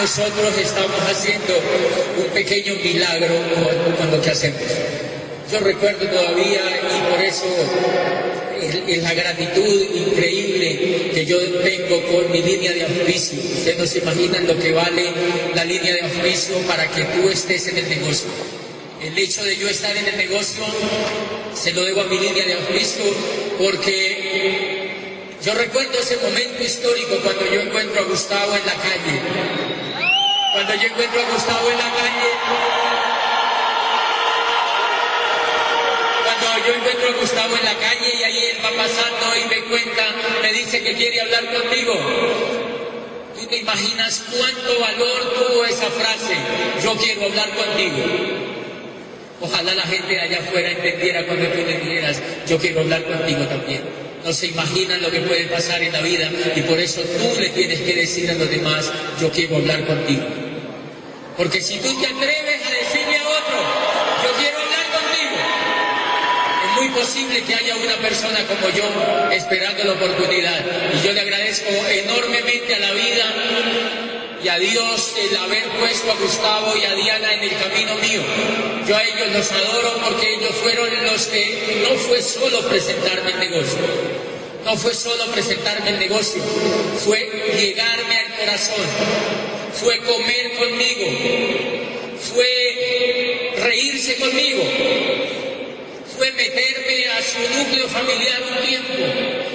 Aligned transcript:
nosotros 0.00 0.56
estamos 0.56 0.98
haciendo 1.10 1.60
un 2.16 2.32
pequeño 2.32 2.74
milagro 2.76 3.34
con, 3.98 4.10
lo 4.10 4.22
que 4.22 4.30
hacemos. 4.30 4.62
Yo 5.52 5.60
recuerdo 5.60 6.06
todavía 6.06 6.62
y 6.96 7.10
por 7.10 7.20
eso 7.22 7.44
es, 8.88 9.02
la 9.02 9.12
gratitud 9.12 9.94
increíble 9.94 11.10
que 11.12 11.26
yo 11.26 11.38
tengo 11.62 12.00
con 12.06 12.32
mi 12.32 12.40
línea 12.40 12.72
de 12.72 12.84
auspicio. 12.84 13.40
Ustedes 13.40 13.78
no 13.78 13.86
se 13.86 13.98
imaginan 13.98 14.46
lo 14.46 14.58
que 14.58 14.72
vale 14.72 15.12
la 15.54 15.64
línea 15.64 15.92
de 15.92 16.00
auspicio 16.00 16.56
para 16.66 16.86
que 16.90 17.04
tú 17.04 17.28
estés 17.28 17.68
en 17.68 17.76
el 17.76 17.88
negocio. 17.90 18.28
El 19.04 19.18
hecho 19.18 19.44
de 19.44 19.56
yo 19.58 19.68
estar 19.68 19.94
en 19.94 20.06
el 20.06 20.16
negocio 20.16 20.64
se 21.54 21.72
lo 21.72 21.84
debo 21.84 22.00
a 22.00 22.04
mi 22.04 22.18
línea 22.18 22.46
de 22.46 22.54
auspicio 22.54 23.04
porque 23.58 24.88
yo 25.44 25.52
recuerdo 25.54 25.92
ese 25.98 26.16
momento 26.16 26.62
histórico 26.62 27.16
cuando 27.22 27.44
yo 27.52 27.60
encuentro 27.60 28.00
a 28.00 28.04
Gustavo 28.04 28.56
en 28.56 28.64
la 28.64 28.74
calle. 28.74 29.89
Cuando 30.52 30.74
yo 30.74 30.86
encuentro 30.88 31.20
a 31.20 31.32
Gustavo 31.32 31.70
en 31.70 31.78
la 31.78 31.90
calle, 31.90 32.30
yo 36.66 36.74
encuentro 36.74 37.08
a 37.08 37.20
Gustavo 37.20 37.56
en 37.56 37.64
la 37.64 37.74
calle 37.74 38.14
y 38.18 38.22
ahí 38.22 38.38
él 38.52 38.64
va 38.64 38.70
pasando 38.76 39.36
y 39.36 39.48
me 39.48 39.68
cuenta, 39.68 40.02
me 40.42 40.52
dice 40.52 40.82
que 40.82 40.94
quiere 40.94 41.20
hablar 41.20 41.44
conmigo. 41.46 41.94
¿Tú 43.38 43.46
te 43.46 43.56
imaginas 43.58 44.24
cuánto 44.30 44.80
valor 44.80 45.34
tuvo 45.34 45.64
esa 45.64 45.88
frase? 45.90 46.36
Yo 46.82 46.94
quiero 46.96 47.24
hablar 47.26 47.48
contigo. 47.50 48.04
Ojalá 49.40 49.74
la 49.74 49.82
gente 49.82 50.12
de 50.12 50.20
allá 50.20 50.38
afuera 50.40 50.70
entendiera 50.70 51.24
cuando 51.26 51.46
tú 51.46 51.58
le 51.58 51.78
dijeras, 51.78 52.20
yo 52.46 52.58
quiero 52.58 52.80
hablar 52.80 53.04
contigo 53.04 53.44
también. 53.46 53.82
No 54.24 54.32
se 54.32 54.48
imaginan 54.48 55.00
lo 55.00 55.10
que 55.10 55.20
puede 55.20 55.44
pasar 55.44 55.82
en 55.82 55.92
la 55.92 56.02
vida 56.02 56.30
y 56.54 56.60
por 56.62 56.78
eso 56.78 57.00
tú 57.00 57.40
le 57.40 57.48
tienes 57.50 57.80
que 57.80 57.94
decir 57.94 58.30
a 58.30 58.34
los 58.34 58.50
demás, 58.50 58.92
yo 59.18 59.30
quiero 59.30 59.56
hablar 59.56 59.86
contigo. 59.86 60.39
Porque 61.40 61.62
si 61.62 61.78
tú 61.78 61.88
te 61.98 62.06
atreves 62.06 62.66
a 62.66 62.70
decirle 62.70 63.16
a 63.16 63.26
otro, 63.26 63.56
muy 66.76 66.88
posible 66.90 67.42
que 67.44 67.54
haya 67.54 67.76
una 67.76 67.96
persona 67.96 68.46
como 68.46 68.68
yo 68.76 68.84
esperando 69.32 69.84
la 69.84 69.92
oportunidad. 69.92 70.62
Y 70.92 71.06
yo 71.06 71.14
le 71.14 71.22
agradezco 71.22 71.70
enormemente 71.70 72.74
a 72.74 72.78
la 72.80 72.92
vida 72.92 73.24
y 74.44 74.48
a 74.48 74.58
Dios 74.58 75.14
el 75.18 75.34
haber 75.38 75.64
puesto 75.78 76.12
a 76.12 76.14
Gustavo 76.16 76.76
y 76.76 76.84
a 76.84 76.94
Diana 76.94 77.32
en 77.32 77.42
el 77.44 77.56
camino 77.56 77.94
mío. 77.94 78.20
Yo 78.86 78.94
a 78.94 79.02
ellos 79.02 79.32
los 79.32 79.50
adoro 79.50 79.94
porque 80.10 80.34
ellos 80.34 80.54
fueron 80.56 80.88
los 81.04 81.26
que 81.26 81.86
no 81.88 81.96
fue 82.00 82.20
solo 82.20 82.68
presentarme 82.68 83.30
el 83.30 83.38
negocio. 83.38 83.78
No 84.66 84.76
fue 84.76 84.92
solo 84.92 85.24
presentarme 85.32 85.88
el 85.88 86.00
negocio, 86.00 86.42
fue 87.02 87.18
llegarme 87.56 88.14
al 88.14 88.36
corazón, 88.36 89.49
fue 89.74 89.98
comer 89.98 90.52
conmigo, 90.58 91.06
fue 92.32 93.52
reírse 93.58 94.16
conmigo, 94.16 94.62
fue 96.16 96.32
meterme 96.32 97.06
a 97.08 97.22
su 97.22 97.38
núcleo 97.56 97.88
familiar 97.88 98.42
un 98.42 98.66
tiempo, 98.66 98.94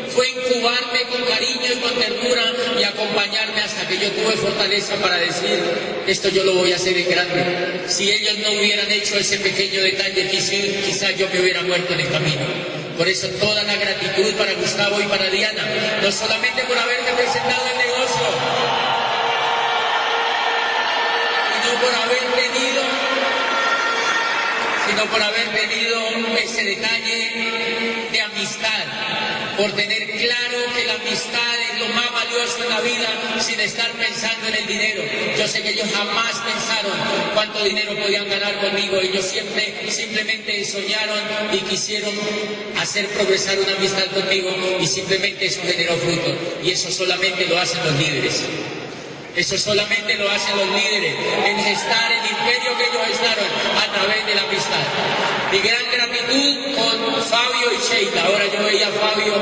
fue 0.10 0.30
incubarme 0.30 1.02
con 1.12 1.24
cariño 1.26 1.74
y 1.74 1.80
con 1.82 1.94
ternura 2.00 2.54
y 2.80 2.84
acompañarme 2.84 3.62
hasta 3.62 3.88
que 3.88 3.98
yo 3.98 4.10
tuve 4.12 4.38
fortaleza 4.38 4.96
para 4.96 5.18
decir, 5.18 5.60
esto 6.08 6.30
yo 6.30 6.44
lo 6.44 6.54
voy 6.54 6.72
a 6.72 6.76
hacer 6.76 6.98
en 6.98 7.10
grande. 7.10 7.82
Si 7.88 8.12
ellos 8.12 8.38
no 8.40 8.54
hubieran 8.54 8.92
hecho 8.92 9.18
ese 9.18 9.38
pequeño 9.40 9.82
detalle, 9.82 10.30
quizás 10.30 11.18
yo 11.18 11.28
me 11.34 11.42
hubiera 11.42 11.62
muerto 11.64 11.94
en 11.94 12.00
el 12.00 12.10
camino. 12.10 12.76
Por 12.98 13.10
eso 13.10 13.28
toda 13.40 13.64
la 13.64 13.76
gratitud 13.76 14.34
para 14.36 14.54
Gustavo 14.54 15.02
y 15.02 15.04
para 15.04 15.30
Diana, 15.30 15.64
no 16.02 16.12
solamente 16.12 16.64
por 16.64 16.78
haberme 16.78 17.12
presentado 17.12 17.62
el 17.68 17.78
negocio, 17.78 18.26
sino 21.62 21.65
por 21.82 21.94
haber 21.96 22.26
tenido 22.36 22.82
sino 24.88 25.06
por 25.08 25.22
haber 25.22 25.48
tenido 25.50 26.00
ese 26.38 26.64
detalle 26.64 28.08
de 28.12 28.22
amistad, 28.22 28.84
por 29.58 29.72
tener 29.72 30.12
claro 30.12 30.58
que 30.76 30.86
la 30.86 30.94
amistad 30.94 31.56
es 31.72 31.80
lo 31.80 31.88
más 31.90 32.12
valioso 32.14 32.64
en 32.64 32.70
la 32.70 32.82
vida 32.82 33.42
sin 33.42 33.60
estar 33.60 33.92
pensando 33.94 34.48
en 34.48 34.56
el 34.56 34.68
dinero. 34.68 35.02
Yo 35.38 35.48
sé 35.48 35.64
que 35.64 35.72
ellos 35.72 35.88
jamás 35.94 36.40
pensaron 36.40 36.94
cuánto 37.34 37.64
dinero 37.64 37.96
podían 37.96 38.30
ganar 38.30 38.60
conmigo, 38.60 38.98
ellos 38.98 39.26
siempre 39.26 39.74
simplemente 39.90 40.64
soñaron 40.66 41.20
y 41.52 41.58
quisieron 41.62 42.14
hacer 42.80 43.08
progresar 43.08 43.58
una 43.60 43.74
amistad 43.74 44.06
conmigo 44.14 44.50
y 44.80 44.86
simplemente 44.86 45.48
eso 45.48 45.62
generó 45.64 45.96
fruto. 45.98 46.60
Y 46.64 46.72
eso 46.72 46.92
solamente 46.92 47.48
lo 47.48 47.58
hacen 47.58 47.84
los 47.84 47.96
líderes. 47.96 48.44
Eso 49.36 49.58
solamente 49.58 50.16
lo 50.16 50.30
hacen 50.32 50.56
los 50.56 50.68
líderes, 50.70 51.14
en 51.46 51.60
gestar 51.60 52.10
el 52.10 52.26
imperio 52.26 52.78
que 52.78 52.84
ellos 52.86 53.08
gestaron 53.08 53.46
a 53.84 53.92
través 53.92 54.26
de 54.26 54.34
la 54.34 54.44
amistad. 54.44 54.86
Mi 55.52 55.60
gran 55.60 55.84
gratitud 55.92 56.76
con 56.76 57.22
Fabio 57.22 57.74
y 57.74 57.78
Sheila. 57.84 58.24
Ahora 58.28 58.46
yo 58.48 58.64
veía 58.64 58.88
a 58.88 58.92
Fabio 58.92 59.34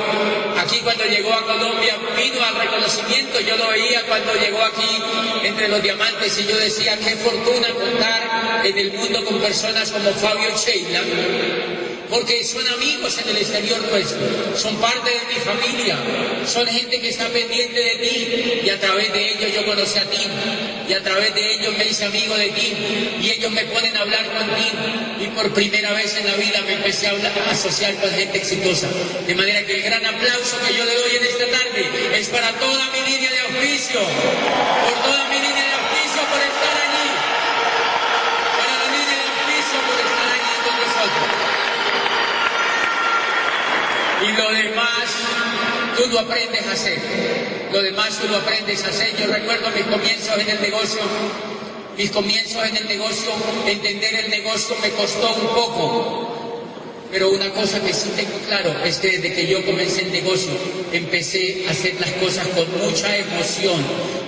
aquí 0.58 0.80
cuando 0.80 1.04
llegó 1.06 1.32
a 1.32 1.46
Colombia, 1.46 1.96
vino 2.18 2.44
al 2.44 2.56
reconocimiento, 2.56 3.40
yo 3.42 3.56
lo 3.56 3.68
veía 3.68 4.02
cuando 4.08 4.34
llegó 4.34 4.64
aquí 4.64 5.04
entre 5.44 5.68
los 5.68 5.82
diamantes 5.84 6.40
y 6.40 6.48
yo 6.48 6.58
decía, 6.58 6.98
qué 6.98 7.16
fortuna 7.18 7.68
contar 7.70 8.62
en 8.66 8.78
el 8.78 8.94
mundo 8.94 9.24
con 9.26 9.40
personas 9.42 9.92
como 9.92 10.12
Fabio 10.14 10.50
y 10.50 10.58
Sheila 10.58 11.93
porque 12.14 12.44
son 12.44 12.66
amigos 12.68 13.18
en 13.18 13.30
el 13.30 13.38
exterior 13.38 13.82
nuestro, 13.90 14.22
son 14.56 14.78
parte 14.78 15.10
de 15.10 15.34
mi 15.34 15.40
familia, 15.42 15.98
son 16.46 16.68
gente 16.68 17.02
que 17.02 17.10
está 17.10 17.28
pendiente 17.30 17.80
de 17.80 17.96
ti 17.96 18.62
y 18.64 18.70
a 18.70 18.80
través 18.80 19.12
de 19.12 19.32
ellos 19.32 19.52
yo 19.52 19.66
conocí 19.66 19.98
a 19.98 20.08
ti 20.08 20.22
y 20.88 20.94
a 20.94 21.02
través 21.02 21.34
de 21.34 21.54
ellos 21.54 21.76
me 21.76 21.86
hice 21.86 22.06
amigo 22.06 22.36
de 22.38 22.50
ti 22.50 22.72
y 23.20 23.32
ellos 23.32 23.52
me 23.52 23.66
ponen 23.66 23.98
a 23.98 24.02
hablar 24.02 24.26
contigo 24.26 24.78
y 25.22 25.28
por 25.30 25.52
primera 25.56 25.92
vez 25.94 26.16
en 26.16 26.28
la 26.28 26.36
vida 26.36 26.62
me 26.68 26.74
empecé 26.74 27.08
a, 27.08 27.14
asociar 27.50 27.96
con 27.96 28.12
gente 28.12 28.38
exitosa. 28.38 28.90
De 29.26 29.34
manera 29.34 29.66
que 29.66 29.74
el 29.74 29.82
gran 29.82 30.06
aplauso 30.06 30.60
que 30.68 30.76
yo 30.76 30.86
le 30.86 30.94
doy 30.94 31.16
en 31.16 31.26
esta 31.26 31.46
tarde 31.48 32.20
es 32.20 32.30
para 32.30 32.52
toda 32.60 32.92
mi 32.92 33.12
línea 33.12 33.32
de 33.32 33.58
oficio, 33.58 34.00
por 34.00 34.94
toda 35.02 35.30
mi 35.30 35.40
línea 35.40 35.66
de 35.66 35.76
oficio 35.82 36.22
por 36.30 36.40
allí, 36.40 37.10
para 38.54 38.74
la 38.78 38.92
línea 38.94 39.18
de 39.18 39.26
oficio 39.34 39.78
por 39.82 39.98
estar 39.98 40.30
allí 40.30 40.54
con 40.62 40.76
nosotros. 40.78 41.54
Y 44.24 44.32
lo 44.38 44.52
demás 44.52 45.10
tú 45.98 46.10
lo 46.10 46.20
aprendes 46.20 46.66
a 46.68 46.72
hacer. 46.72 47.00
Lo 47.72 47.82
demás 47.82 48.20
tú 48.20 48.28
lo 48.30 48.38
aprendes 48.38 48.84
a 48.86 48.88
hacer. 48.88 49.16
Yo 49.18 49.28
recuerdo 49.28 49.70
mis 49.72 49.86
comienzos 49.86 50.38
en 50.38 50.50
el 50.50 50.62
negocio. 50.62 51.02
Mis 51.98 52.10
comienzos 52.10 52.66
en 52.68 52.78
el 52.78 52.88
negocio, 52.88 53.32
entender 53.68 54.16
el 54.16 54.30
negocio 54.32 54.76
me 54.82 54.90
costó 54.92 55.32
un 55.36 55.48
poco 55.50 56.33
pero 57.14 57.30
una 57.30 57.52
cosa 57.52 57.80
que 57.80 57.94
sí 57.94 58.10
tengo 58.16 58.40
claro 58.48 58.74
es 58.84 58.98
que 58.98 59.20
desde 59.20 59.36
que 59.36 59.46
yo 59.46 59.64
comencé 59.64 60.02
el 60.02 60.12
negocio 60.12 60.50
empecé 60.92 61.66
a 61.68 61.72
hacer 61.72 61.94
las 62.02 62.10
cosas 62.14 62.48
con 62.48 62.66
mucha 62.80 63.16
emoción. 63.16 63.80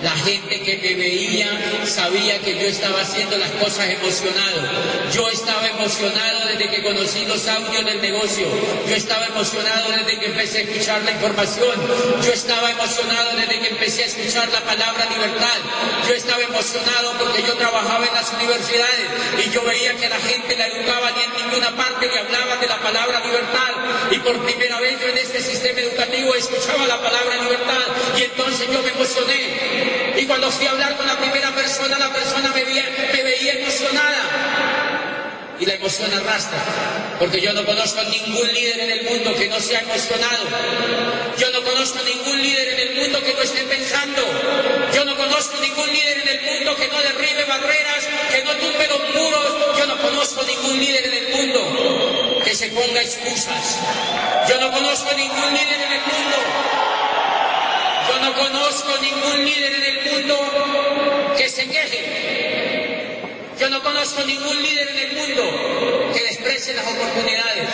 La 0.03 0.11
gente 0.11 0.61
que 0.61 0.77
me 0.77 0.93
veía 0.93 1.49
sabía 1.85 2.37
que 2.41 2.53
yo 2.53 2.67
estaba 2.67 3.01
haciendo 3.01 3.37
las 3.39 3.49
cosas 3.51 3.89
emocionado. 3.89 4.61
Yo 5.11 5.27
estaba 5.29 5.67
emocionado 5.67 6.47
desde 6.47 6.69
que 6.69 6.83
conocí 6.83 7.25
los 7.25 7.47
audios 7.47 7.85
del 7.85 8.01
negocio. 8.01 8.45
Yo 8.87 8.95
estaba 8.95 9.25
emocionado 9.25 9.91
desde 9.91 10.19
que 10.19 10.27
empecé 10.27 10.59
a 10.59 10.61
escuchar 10.61 11.01
la 11.03 11.11
información. 11.11 11.75
Yo 12.23 12.31
estaba 12.31 12.69
emocionado 12.69 13.35
desde 13.35 13.59
que 13.59 13.67
empecé 13.69 14.03
a 14.03 14.05
escuchar 14.05 14.47
la 14.49 14.61
palabra 14.61 15.07
libertad. 15.09 15.57
Yo 16.07 16.13
estaba 16.13 16.43
emocionado 16.43 17.13
porque 17.17 17.41
yo 17.41 17.53
trabajaba 17.55 18.05
en 18.05 18.13
las 18.13 18.31
universidades 18.33 19.07
y 19.43 19.49
yo 19.49 19.63
veía 19.63 19.95
que 19.95 20.07
la 20.07 20.19
gente 20.19 20.55
la 20.55 20.67
educaba 20.67 21.11
ni 21.11 21.23
en 21.23 21.45
ninguna 21.49 21.75
parte 21.75 22.07
le 22.07 22.19
hablaba 22.19 22.57
de 22.57 22.67
la 22.67 22.77
palabra 22.95 23.19
libertad 23.19 23.71
y 24.09 24.19
por 24.19 24.41
primera 24.45 24.79
vez 24.79 24.97
yo 25.01 25.09
en 25.09 25.17
este 25.17 25.41
sistema 25.41 25.81
educativo 25.81 26.33
escuchaba 26.33 26.87
la 26.87 27.01
palabra 27.01 27.35
libertad 27.41 27.83
y 28.17 28.23
entonces 28.23 28.67
yo 28.71 28.81
me 28.81 28.89
emocioné. 28.89 30.13
Y 30.15 30.25
cuando 30.25 30.49
fui 30.49 30.65
a 30.65 30.71
hablar 30.71 30.95
con 30.95 31.05
la 31.05 31.17
primera 31.17 31.53
persona, 31.53 31.99
la 31.99 32.13
persona 32.13 32.53
me 32.55 32.63
veía, 32.63 32.85
me 33.11 33.21
veía 33.21 33.53
emocionada 33.59 35.55
y 35.59 35.65
la 35.65 35.73
emoción 35.73 36.09
arrastra, 36.13 36.57
porque 37.19 37.41
yo 37.41 37.51
no 37.51 37.65
conozco 37.65 37.99
a 37.99 38.05
ningún 38.05 38.47
líder 38.53 38.79
en 38.79 38.91
el 38.91 39.03
mundo 39.09 39.35
que 39.35 39.49
no 39.49 39.59
sea 39.59 39.81
emocionado. 39.81 40.45
Yo 41.37 41.49
no 41.51 41.63
conozco 41.63 41.99
ningún 42.01 42.41
líder 42.41 42.79
en 42.79 42.79
el 42.79 42.95
mundo 42.95 43.21
que 43.23 43.33
no 43.33 43.41
esté 43.41 43.63
pensando. 43.63 44.21
Yo 44.93 45.03
no 45.03 45.17
conozco 45.17 45.59
ningún 45.59 45.91
líder 45.91 46.19
en 46.19 46.27
el 46.29 46.41
mundo 46.43 46.75
que 46.77 46.87
no 46.87 47.01
derribe 47.01 47.43
barreras, 47.43 48.07
que 48.31 48.43
no 48.43 48.51
tumbe 48.55 48.87
los 48.87 49.15
muros. 49.15 49.77
Yo 49.77 49.85
no 49.85 49.97
conozco 49.97 50.43
ningún 50.43 50.79
líder 50.79 51.05
en 51.07 51.13
el 51.13 51.27
mundo 51.35 52.14
se 52.55 52.69
ponga 52.69 53.01
excusas. 53.01 53.79
Yo 54.47 54.57
no 54.61 54.71
conozco 54.71 55.13
ningún 55.17 55.53
líder 55.53 55.81
en 55.81 55.91
el 55.91 55.99
mundo. 55.99 56.37
Yo 58.07 58.19
no 58.21 58.33
conozco 58.33 58.97
ningún 59.01 59.43
líder 59.43 59.75
en 59.75 59.83
el 59.83 60.11
mundo 60.11 61.33
que 61.37 61.49
se 61.49 61.67
queje. 61.67 62.04
Yo 63.59 63.69
no 63.69 63.81
conozco 63.81 64.21
ningún 64.25 64.61
líder 64.61 64.89
en 64.89 64.97
el 64.97 65.15
mundo 65.15 66.11
que 66.13 66.23
desprecie 66.23 66.73
las 66.73 66.85
oportunidades. 66.85 67.69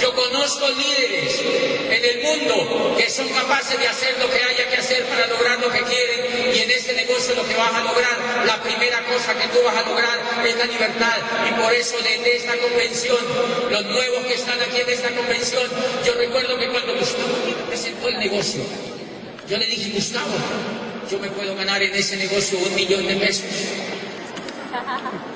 Yo 0.00 0.12
conozco 0.12 0.68
líderes 0.70 1.40
en 1.88 2.04
el 2.04 2.22
mundo 2.22 2.96
que 2.98 3.08
son 3.08 3.28
capaces 3.28 3.78
de 3.78 3.86
hacer 3.86 4.18
lo 4.18 4.28
que 4.28 4.42
haya 4.42 4.68
que 4.68 4.76
hacer 4.76 5.04
para 5.06 5.28
lograr 5.28 5.60
lo 5.60 5.70
que 5.70 5.82
quieren 5.82 6.54
y 6.54 6.58
en 6.58 6.70
este 6.70 6.94
negocio 6.94 7.34
lo 7.36 7.46
que 7.46 7.54
vas 7.54 7.72
a 7.72 7.80
lograr, 7.84 8.44
la 8.44 8.60
primera 8.62 9.04
cosa 9.04 9.34
que 9.34 9.46
tú 9.48 9.58
vas 9.64 9.76
a 9.76 9.88
lograr 9.88 10.18
es 10.44 10.56
la 10.56 10.64
libertad. 10.64 11.18
Y 11.48 11.60
por 11.60 11.72
eso 11.74 11.96
desde 11.98 12.36
esta 12.36 12.56
convención, 12.58 13.18
los 13.70 13.84
nuevos 13.84 14.26
que 14.26 14.34
están 14.34 14.60
aquí 14.60 14.80
en 14.80 14.90
esta 14.90 15.10
convención, 15.10 15.62
yo 16.04 16.14
recuerdo 16.14 16.58
que 16.58 16.68
cuando 16.68 16.96
Gustavo 16.96 17.36
presentó 17.68 18.08
el 18.08 18.18
negocio, 18.18 18.62
yo 19.48 19.56
le 19.58 19.66
dije, 19.66 19.90
Gustavo, 19.90 20.34
yo 21.08 21.18
me 21.18 21.28
puedo 21.28 21.54
ganar 21.54 21.82
en 21.82 21.94
ese 21.94 22.16
negocio 22.16 22.58
un 22.58 22.74
millón 22.74 23.06
de 23.06 23.16
pesos. 23.16 23.44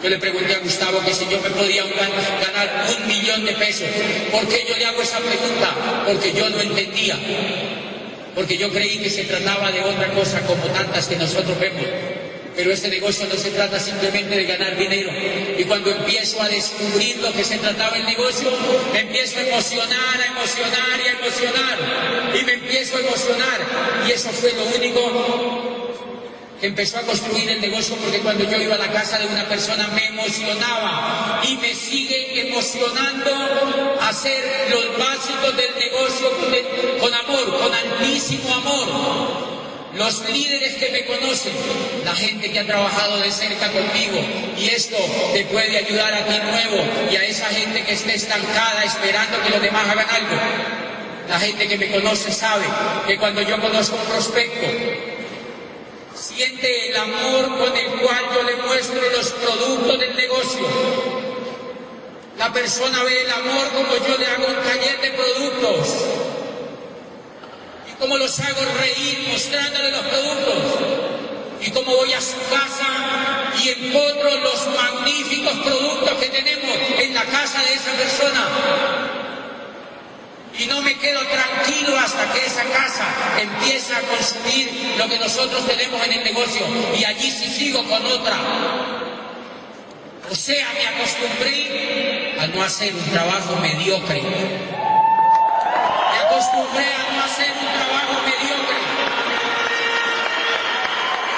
Yo 0.02 0.10
le 0.10 0.18
pregunté 0.18 0.54
a 0.54 0.58
Gustavo 0.58 1.00
que 1.04 1.14
si 1.14 1.26
yo 1.28 1.40
me 1.40 1.50
podía 1.50 1.82
ganar 1.84 2.86
un 2.94 3.06
millón 3.06 3.44
de 3.44 3.52
pesos. 3.52 3.88
¿Por 4.30 4.46
qué 4.48 4.66
yo 4.68 4.76
le 4.76 4.86
hago 4.86 5.00
esa 5.02 5.18
pregunta? 5.18 6.04
Porque 6.06 6.32
yo 6.32 6.50
no 6.50 6.60
entendía. 6.60 7.18
Porque 8.34 8.58
yo 8.58 8.70
creí 8.70 8.98
que 8.98 9.08
se 9.08 9.24
trataba 9.24 9.70
de 9.72 9.80
otra 9.80 10.12
cosa 10.12 10.40
como 10.46 10.64
tantas 10.66 11.06
que 11.06 11.16
nosotros 11.16 11.58
vemos. 11.58 11.86
Pero 12.56 12.70
este 12.70 12.88
negocio 12.88 13.26
no 13.26 13.34
se 13.34 13.50
trata 13.50 13.80
simplemente 13.80 14.36
de 14.36 14.44
ganar 14.44 14.76
dinero. 14.76 15.10
Y 15.58 15.64
cuando 15.64 15.90
empiezo 15.90 16.40
a 16.42 16.48
descubrir 16.48 17.16
lo 17.18 17.32
que 17.32 17.42
se 17.42 17.58
trataba 17.58 17.96
el 17.96 18.04
negocio, 18.04 18.50
me 18.92 19.00
empiezo 19.00 19.38
a 19.38 19.42
emocionar, 19.42 20.20
a 20.20 20.26
emocionar 20.26 21.00
y 21.02 21.08
a 21.08 21.12
emocionar. 21.12 22.36
Y 22.38 22.44
me 22.44 22.52
empiezo 22.52 22.96
a 22.96 23.00
emocionar. 23.00 23.60
Y 24.06 24.12
eso 24.12 24.28
fue 24.30 24.52
lo 24.52 24.66
único 24.66 25.63
empezó 26.66 26.98
a 26.98 27.02
construir 27.02 27.48
el 27.50 27.60
negocio 27.60 27.96
porque 27.96 28.20
cuando 28.20 28.44
yo 28.44 28.56
iba 28.56 28.74
a 28.74 28.78
la 28.78 28.92
casa 28.92 29.18
de 29.18 29.26
una 29.26 29.46
persona 29.48 29.86
me 29.88 30.06
emocionaba 30.06 31.42
y 31.46 31.56
me 31.56 31.74
sigue 31.74 32.48
emocionando 32.48 33.30
hacer 34.00 34.70
los 34.70 34.98
básicos 34.98 35.56
del 35.56 35.74
negocio 35.78 36.30
con, 37.00 37.14
amor, 37.14 37.58
con 37.58 37.74
altísimo 37.74 38.54
amor. 38.54 39.54
Los 39.94 40.28
líderes 40.28 40.74
que 40.74 40.90
me 40.90 41.04
conocen, 41.04 41.52
la 42.04 42.16
gente 42.16 42.50
que 42.50 42.58
ha 42.58 42.66
trabajado 42.66 43.16
de 43.18 43.30
cerca 43.30 43.70
conmigo, 43.70 44.18
y 44.58 44.66
esto 44.66 44.96
te 45.32 45.44
puede 45.44 45.78
ayudar 45.78 46.12
a 46.14 46.24
ti 46.24 46.34
nuevo 46.36 46.84
y 47.12 47.16
a 47.16 47.24
esa 47.24 47.46
gente 47.46 47.84
que 47.84 47.92
esté 47.92 48.14
estancada 48.14 48.82
esperando 48.84 49.40
que 49.44 49.50
los 49.50 49.62
demás 49.62 49.88
hagan 49.88 50.08
algo. 50.10 50.36
La 51.28 51.38
gente 51.38 51.68
que 51.68 51.78
me 51.78 51.90
conoce 51.92 52.32
sabe 52.32 52.64
que 53.06 53.18
cuando 53.18 53.42
yo 53.42 53.60
conozco 53.60 53.96
un 53.96 54.08
prospecto, 54.08 55.13
siente 56.14 56.88
el 56.88 56.96
amor 56.96 57.58
con 57.58 57.76
el 57.76 57.86
cual 58.00 58.24
yo 58.34 58.42
le 58.42 58.56
muestro 58.56 59.00
los 59.16 59.30
productos 59.30 59.98
del 59.98 60.16
negocio. 60.16 60.66
La 62.38 62.52
persona 62.52 63.02
ve 63.04 63.22
el 63.22 63.30
amor 63.30 63.68
como 63.68 64.06
yo 64.06 64.18
le 64.18 64.26
hago 64.26 64.46
un 64.46 64.62
taller 64.64 65.00
de 65.00 65.10
productos. 65.10 65.88
Y 67.90 67.92
cómo 67.98 68.16
los 68.16 68.38
hago 68.40 68.60
reír 68.78 69.28
mostrándole 69.30 69.90
los 69.90 70.02
productos. 70.06 70.56
Y 71.60 71.70
cómo 71.70 71.96
voy 71.96 72.12
a 72.12 72.20
su 72.20 72.36
casa 72.50 73.52
y 73.62 73.68
encuentro 73.70 74.30
los 74.38 74.66
magníficos 74.76 75.52
productos 75.64 76.10
que 76.20 76.28
tenemos 76.28 76.76
en 77.00 77.14
la 77.14 77.24
casa 77.24 77.62
de 77.62 77.74
esa 77.74 77.92
persona 77.92 79.23
y 80.58 80.66
no 80.66 80.80
me 80.82 80.96
quedo 80.98 81.20
tranquilo 81.26 81.98
hasta 81.98 82.32
que 82.32 82.46
esa 82.46 82.62
casa 82.64 83.06
empiece 83.40 83.94
a 83.94 84.00
consumir 84.02 84.94
lo 84.96 85.08
que 85.08 85.18
nosotros 85.18 85.66
tenemos 85.66 86.04
en 86.06 86.12
el 86.12 86.24
negocio 86.24 86.66
y 86.96 87.04
allí 87.04 87.30
sí 87.30 87.48
sigo 87.48 87.82
con 87.84 88.06
otra. 88.06 88.36
O 90.30 90.34
sea, 90.34 90.66
me 90.74 90.86
acostumbré 90.86 92.36
a 92.38 92.46
no 92.46 92.62
hacer 92.62 92.94
un 92.94 93.10
trabajo 93.10 93.56
mediocre. 93.56 94.22
Me 94.22 96.18
acostumbré 96.18 96.86
a 96.86 97.12
no 97.12 97.24
hacer 97.24 97.50
un 97.60 97.72
trabajo 97.74 98.22
mediocre. 98.24 98.78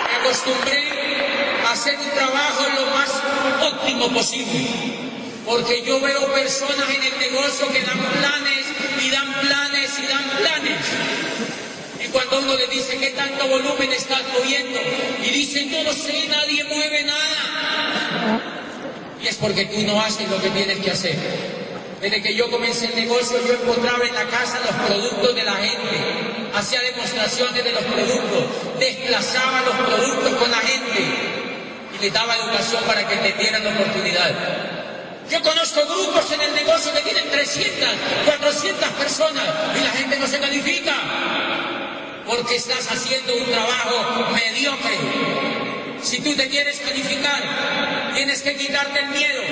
Me 0.05 0.17
acostumbré 0.19 1.63
a 1.67 1.73
hacer 1.73 1.99
un 1.99 2.11
trabajo 2.11 2.65
lo 2.77 2.87
más 2.95 3.11
óptimo 3.73 4.09
posible. 4.13 4.69
Porque 5.47 5.83
yo 5.83 6.01
veo 6.01 6.33
personas 6.33 6.91
en 6.91 7.03
el 7.03 7.19
negocio 7.19 7.71
que 7.73 7.81
dan 7.83 7.99
planes 7.99 8.67
y 9.07 9.11
dan 9.11 9.33
planes 9.33 9.99
y 9.99 10.07
dan 10.07 10.25
planes. 10.39 10.81
Y 12.05 12.09
cuando 12.09 12.39
uno 12.41 12.55
le 12.57 12.67
dice 12.67 12.99
qué 12.99 13.11
tanto 13.11 13.47
volumen 13.47 13.93
estás 13.93 14.23
moviendo 14.33 14.81
y 15.25 15.31
dice 15.31 15.67
no 15.67 15.83
lo 15.85 15.93
sé, 15.93 16.27
nadie 16.29 16.65
mueve 16.65 17.05
nada. 17.05 18.41
Y 19.23 19.29
es 19.29 19.37
porque 19.37 19.67
tú 19.67 19.81
no 19.83 20.01
haces 20.01 20.29
lo 20.29 20.41
que 20.41 20.51
tienes 20.51 20.79
que 20.79 20.91
hacer. 20.91 21.17
Desde 22.01 22.23
que 22.23 22.35
yo 22.35 22.51
comencé 22.51 22.87
el 22.87 22.97
negocio 22.97 23.39
yo 23.47 23.55
encontraba 23.55 24.05
en 24.05 24.15
la 24.15 24.25
casa 24.25 24.61
los 24.61 24.75
productos 24.87 25.35
de 25.35 25.45
la 25.45 25.55
gente, 25.55 26.51
hacía 26.55 26.81
demostraciones 26.81 27.65
de 27.65 27.73
los 27.73 27.83
productos, 27.83 28.45
desplazaba 28.79 29.63
los 29.63 29.75
productos 29.75 30.33
con 30.35 30.51
la 30.51 30.59
gente 30.59 31.05
y 31.97 32.03
le 32.03 32.11
daba 32.11 32.37
educación 32.37 32.85
para 32.85 33.07
que 33.09 33.15
entendieran 33.15 33.65
la 33.65 33.71
oportunidad. 33.71 34.76
Yo 35.31 35.43
conozco 35.43 35.81
grupos 35.87 36.31
en 36.31 36.41
el 36.41 36.55
negocio 36.55 36.93
que 36.93 37.01
tienen 37.01 37.29
300, 37.29 37.89
400 38.27 38.89
personas 38.91 39.45
y 39.77 39.83
la 39.83 39.91
gente 39.91 40.19
no 40.21 40.27
se 40.27 40.39
califica 40.39 40.95
porque 42.25 42.55
estás 42.55 42.91
haciendo 42.93 43.35
un 43.35 43.45
trabajo 43.45 44.31
mediocre. 44.33 44.99
Si 46.01 46.21
tú 46.21 46.37
te 46.37 46.49
quieres 46.49 46.79
calificar, 46.79 47.43
tienes 48.15 48.43
que 48.43 48.55
quitarte 48.57 49.01
el 49.01 49.09
miedo, 49.09 49.43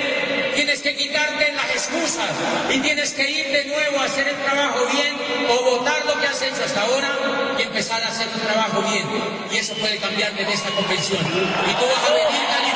tienes 0.55 0.81
que 0.81 0.95
quitarte 0.95 1.51
las 1.51 1.69
excusas 1.71 2.29
y 2.73 2.79
tienes 2.79 3.11
que 3.11 3.29
ir 3.29 3.47
de 3.47 3.65
nuevo 3.65 3.99
a 3.99 4.05
hacer 4.05 4.29
el 4.29 4.37
trabajo 4.37 4.85
bien 4.93 5.17
o 5.49 5.77
votar 5.77 6.05
lo 6.05 6.17
que 6.21 6.27
has 6.27 6.41
hecho 6.41 6.63
hasta 6.63 6.81
ahora 6.83 7.55
y 7.59 7.63
empezar 7.63 8.01
a 8.01 8.07
hacer 8.07 8.27
un 8.33 8.39
trabajo 8.39 8.81
bien. 8.83 9.05
Y 9.51 9.57
eso 9.57 9.73
puede 9.73 9.97
cambiar 9.97 10.33
desde 10.35 10.53
esta 10.53 10.69
convención. 10.69 11.19
Y 11.25 11.73
tú 11.73 11.85
vas 11.85 12.09
a 12.09 12.13
venir 12.13 12.47
calificado 12.47 12.74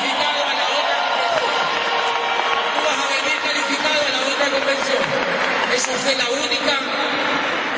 Esa 5.80 5.92
fue 5.92 6.14
la 6.14 6.28
única 6.28 6.78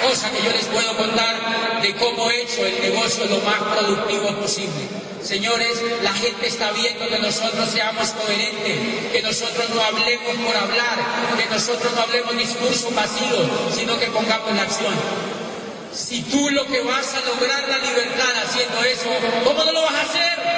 cosa 0.03 0.29
que 0.33 0.43
yo 0.43 0.51
les 0.51 0.65
puedo 0.65 0.97
contar 0.97 1.81
de 1.81 1.95
cómo 1.95 2.29
he 2.33 2.43
hecho 2.43 2.67
el 2.67 2.81
negocio 2.81 3.27
lo 3.27 3.39
más 3.43 3.61
productivo 3.61 4.27
posible. 4.41 4.89
Señores, 5.23 5.81
la 6.03 6.13
gente 6.13 6.49
está 6.49 6.73
viendo 6.73 7.09
que 7.09 7.21
nosotros 7.21 7.69
seamos 7.71 8.09
coherentes, 8.09 9.13
que 9.13 9.23
nosotros 9.23 9.71
no 9.71 9.81
hablemos 9.85 10.35
por 10.45 10.57
hablar, 10.57 10.99
que 11.39 11.47
nosotros 11.47 11.93
no 11.95 12.03
hablemos 12.03 12.37
discursos 12.37 12.93
vacíos, 12.93 13.47
sino 13.73 13.97
que 14.01 14.07
pongamos 14.07 14.53
la 14.57 14.63
acción. 14.63 14.95
Si 15.95 16.23
tú 16.23 16.51
lo 16.51 16.67
que 16.67 16.83
vas 16.83 17.15
a 17.15 17.21
lograr 17.21 17.69
la 17.69 17.79
libertad 17.79 18.35
haciendo 18.45 18.83
eso, 18.83 19.11
¿cómo 19.45 19.63
no 19.63 19.71
lo 19.71 19.83
vas 19.83 19.95
a 19.95 20.03
hacer? 20.03 20.52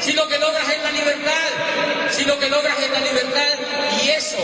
Si 0.00 0.12
lo 0.12 0.26
que 0.28 0.38
logras 0.38 0.68
es 0.68 0.82
la 0.82 0.92
libertad, 0.92 1.48
si 2.10 2.24
lo 2.24 2.38
que 2.38 2.48
logras 2.48 2.78
es 2.78 2.90
la 2.90 3.00
libertad, 3.00 3.52
y 4.02 4.08
eso 4.08 4.38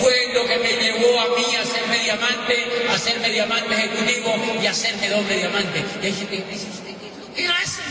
fue 0.00 0.32
lo 0.32 0.46
que 0.46 0.58
me 0.58 0.72
llevó 0.72 1.20
a 1.20 1.36
mí 1.36 1.56
a 1.56 1.64
ser 1.64 1.86
mediamante, 1.88 2.86
a 2.88 2.98
ser 2.98 3.18
mediamante 3.18 3.74
ejecutivo 3.74 4.34
y 4.62 4.66
a 4.66 4.70
hacerme 4.70 5.08
doble 5.08 5.36
diamante. 5.36 5.84
Y 6.02 6.06
hay 6.06 6.12
gente 6.12 6.36
que 6.36 6.52
dice, 6.52 6.66
¿usted 6.70 6.94
qué 7.34 7.46
hace? 7.48 7.82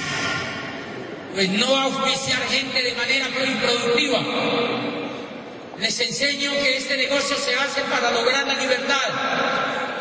Pues 1.33 1.49
no 1.49 1.75
auspiciar 1.75 2.41
gente 2.49 2.81
de 2.81 2.93
manera 2.93 3.27
improductiva. 3.27 4.19
Les 5.77 5.99
enseño 5.99 6.51
que 6.51 6.77
este 6.77 6.97
negocio 6.97 7.37
se 7.37 7.55
hace 7.55 7.81
para 7.81 8.11
lograr 8.11 8.47
la 8.47 8.55
libertad. 8.55 8.97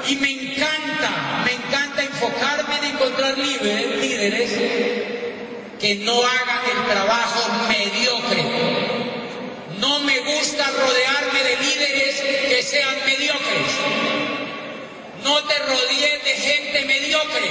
Y 0.09 0.17
me 0.17 0.31
encanta, 0.31 1.45
me 1.45 1.53
encanta 1.53 2.03
enfocarme 2.03 2.79
en 2.79 2.85
encontrar 2.95 3.37
líderes 3.39 4.51
que 5.81 5.95
no 5.97 6.23
hagan 6.23 6.61
el 6.65 6.93
trabajo 6.93 7.51
mediocre 7.69 8.89
no 9.81 10.01
me 10.01 10.19
gusta 10.21 10.67
rodearme 10.71 11.43
de 11.45 11.57
líderes 11.57 12.21
que 12.49 12.63
sean 12.63 12.97
mediocres. 13.05 13.73
No 15.23 15.45
te 15.45 15.59
rodees 15.59 16.25
de 16.25 16.35
gente 16.35 16.85
mediocre. 16.85 17.49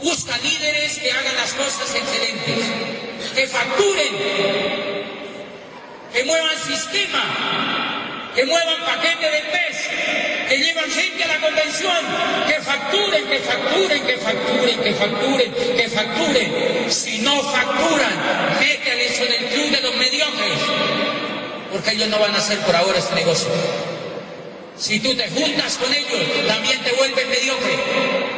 Busca 0.00 0.38
líderes 0.38 0.98
que 0.98 1.12
hagan 1.12 1.34
las 1.36 1.52
cosas 1.54 1.94
excelentes, 1.94 2.64
que 3.34 3.46
facturen, 3.48 4.16
que 6.12 6.24
muevan 6.24 6.58
sistema, 6.58 8.32
que 8.34 8.44
muevan 8.44 8.84
paquete 8.84 9.30
de 9.30 9.40
pez, 9.40 10.37
que 10.48 10.56
llevan 10.58 10.90
gente 10.90 11.24
a 11.24 11.28
la 11.28 11.40
convención, 11.40 11.96
que 12.46 12.54
facturen, 12.62 13.26
que 13.26 13.38
facturen, 13.40 14.06
que 14.06 14.16
facturen, 14.16 14.80
que 14.80 14.94
facturen, 14.94 15.54
que 15.76 15.88
facturen. 15.88 16.90
Si 16.90 17.18
no 17.18 17.42
facturan, 17.42 18.58
métele 18.58 19.06
eso 19.06 19.24
en 19.24 19.32
el 19.32 19.44
club 19.50 19.70
de 19.70 19.80
los 19.82 19.96
mediocres, 19.96 20.58
porque 21.70 21.90
ellos 21.92 22.08
no 22.08 22.18
van 22.18 22.34
a 22.34 22.38
hacer 22.38 22.58
por 22.60 22.74
ahora 22.74 22.98
este 22.98 23.14
negocio. 23.14 23.48
Si 24.78 25.00
tú 25.00 25.14
te 25.14 25.28
juntas 25.28 25.76
con 25.76 25.92
ellos, 25.92 26.46
también 26.46 26.82
te 26.82 26.92
vuelves 26.92 27.26
mediocre. 27.28 28.37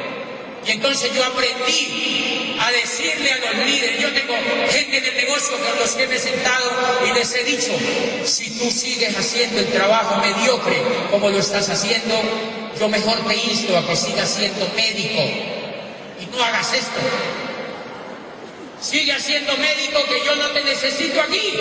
Y 0.67 0.73
entonces 0.73 1.11
yo 1.15 1.25
aprendí 1.25 2.57
a 2.59 2.71
decirle 2.73 3.33
a 3.33 3.39
los 3.39 3.67
líderes, 3.67 4.01
yo 4.01 4.13
tengo 4.13 4.35
gente 4.69 5.01
del 5.01 5.15
negocio 5.17 5.57
con 5.59 5.79
los 5.79 5.91
que 5.93 6.07
me 6.07 6.17
he 6.17 6.19
sentado 6.19 6.71
y 7.09 7.15
les 7.15 7.35
he 7.35 7.45
dicho, 7.45 7.73
si 8.25 8.51
tú 8.59 8.71
sigues 8.71 9.17
haciendo 9.17 9.61
el 9.61 9.69
trabajo 9.69 10.17
mediocre 10.21 10.77
como 11.11 11.31
lo 11.31 11.39
estás 11.39 11.69
haciendo, 11.71 12.15
yo 12.79 12.89
mejor 12.89 13.27
te 13.27 13.37
insto 13.37 13.77
a 13.77 13.87
que 13.87 13.97
sigas 13.97 14.29
siendo 14.29 14.69
médico. 14.77 15.23
y 16.21 16.27
no 16.37 16.45
hagas 16.45 16.75
esto. 16.75 17.01
Sigue 18.81 19.19
siendo 19.21 19.57
médico 19.59 20.01
que 20.09 20.25
yo 20.25 20.37
no 20.37 20.49
te 20.49 20.65
necesito 20.65 21.21
aquí. 21.21 21.53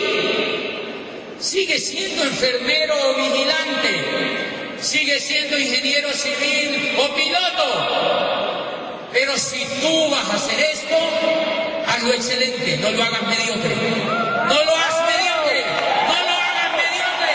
Sigue 1.40 1.80
siendo 1.80 2.24
enfermero 2.24 2.96
o 3.10 3.16
vigilante. 3.16 4.78
Sigue 4.82 5.20
siendo 5.20 5.58
ingeniero 5.58 6.12
civil 6.14 6.96
o 6.98 7.16
piloto. 7.16 8.49
Pero 9.12 9.36
si 9.38 9.66
tú 9.82 10.10
vas 10.12 10.30
a 10.30 10.36
hacer 10.36 10.60
esto, 10.60 10.96
hazlo 11.88 12.14
excelente, 12.14 12.78
no 12.78 12.92
lo 12.92 13.04
hagas 13.04 13.24
mediocre. 13.24 13.76
No 13.76 14.64
lo 14.64 14.76
hagas 14.76 15.02
mediocre. 15.10 15.66
No 16.08 16.14
lo 16.14 16.34
hagas 16.38 16.72
mediocre. 16.78 17.34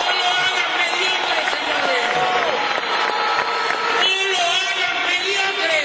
No 0.00 0.12
lo 0.18 0.26
hagas 0.32 0.68
mediocre, 0.80 1.40
señores. 1.52 2.04
No 4.00 4.12
lo 4.32 4.42
hagas 4.62 4.96
mediocre. 5.12 5.80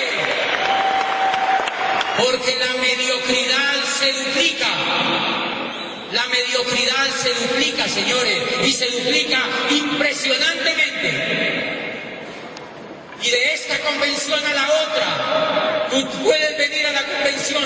Porque 2.18 2.52
la 2.56 2.74
mediocridad 2.80 3.76
se 4.00 4.10
duplica. 4.14 4.72
La 6.14 6.26
mediocridad 6.28 7.08
se 7.22 7.34
duplica, 7.34 7.90
señores, 7.90 8.42
y 8.64 8.72
se 8.72 8.90
duplica 8.90 9.40
impresionantemente. 9.70 11.47
Convención 13.88 14.46
a 14.46 14.54
la 14.54 14.68
otra, 14.68 15.88
tú 15.90 16.24
puedes 16.24 16.58
venir 16.58 16.86
a 16.88 16.92
la 16.92 17.04
convención 17.04 17.64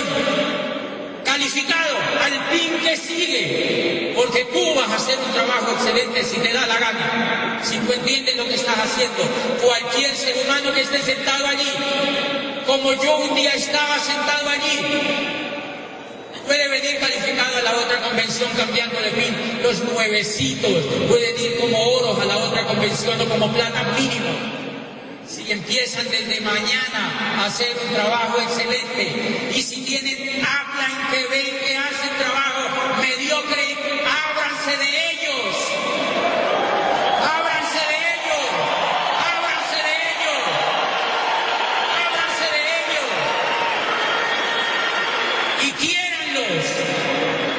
calificado 1.26 1.98
al 2.24 2.34
fin 2.52 2.80
que 2.84 2.96
sigue, 2.96 4.14
porque 4.16 4.46
tú 4.46 4.76
vas 4.76 4.90
a 4.92 4.96
hacer 4.98 5.18
un 5.18 5.34
trabajo 5.34 5.72
excelente 5.72 6.24
si 6.24 6.38
te 6.38 6.54
da 6.54 6.68
la 6.68 6.78
gana, 6.78 7.60
si 7.64 7.78
tú 7.80 7.92
entiendes 7.94 8.36
lo 8.38 8.48
que 8.48 8.54
estás 8.54 8.78
haciendo. 8.78 9.24
Cualquier 9.64 10.16
ser 10.16 10.36
humano 10.46 10.72
que 10.74 10.82
esté 10.82 11.02
sentado 11.02 11.48
allí, 11.48 11.72
como 12.68 12.94
yo 12.94 13.18
un 13.18 13.36
día 13.36 13.54
estaba 13.56 13.98
sentado 13.98 14.48
allí, 14.50 14.78
puede 16.46 16.68
venir 16.68 17.00
calificado 17.00 17.58
a 17.58 17.62
la 17.64 17.78
otra 17.78 18.00
convención 18.02 18.50
cambiando 18.56 19.02
de 19.02 19.10
fin. 19.10 19.60
Los 19.64 19.84
nuevecitos 19.86 20.84
pueden 21.10 21.40
ir 21.40 21.58
como 21.60 21.78
oros 21.78 22.20
a 22.20 22.26
la 22.26 22.38
otra 22.38 22.64
convención 22.66 23.20
o 23.22 23.26
como 23.26 23.52
plata 23.52 23.84
mínimo. 23.98 24.61
Empiezan 25.52 26.10
desde 26.10 26.40
mañana 26.40 27.36
a 27.38 27.46
hacer 27.48 27.76
un 27.86 27.94
trabajo 27.94 28.40
excelente 28.40 29.52
y 29.54 29.62
si 29.62 29.82
tienen, 29.82 30.42
hablan 30.46 31.12
que 31.12 31.28
ven 31.28 31.60
que 31.60 31.76
hacen 31.76 32.10
trabajo 32.18 32.96
mediocre, 33.02 33.76
ábranse 34.08 34.78
de 34.78 35.12
ellos. 35.12 35.56
Ábranse 37.20 37.82
de 37.92 37.98
ellos. 38.16 38.48
Ábranse 39.36 39.76
de 39.76 39.96
ellos. 40.14 40.42
Ábranse 42.08 42.48
de 42.56 42.64
ellos. 42.80 43.12
Y 45.64 45.72
quiéranlos. 45.74 46.64